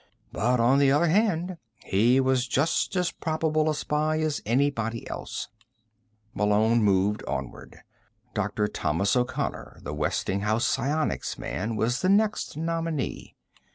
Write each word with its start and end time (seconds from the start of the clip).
But, 0.31 0.59
on 0.59 0.79
the 0.79 0.91
other 0.91 1.09
hand, 1.09 1.57
he 1.85 2.19
was 2.19 2.47
just 2.47 2.95
as 2.95 3.11
probable 3.11 3.69
a 3.69 3.75
spy 3.75 4.19
as 4.21 4.41
anybody 4.47 5.07
else. 5.07 5.49
Malone 6.33 6.81
moved 6.81 7.23
onward. 7.27 7.77
Dr. 8.33 8.67
Thomas 8.67 9.15
O'Connor, 9.15 9.77
the 9.83 9.93
Westinghouse 9.93 10.65
psionics 10.65 11.37
man, 11.37 11.75
was 11.75 12.01
the 12.01 12.09
next 12.09 12.57
nominee. 12.57 13.35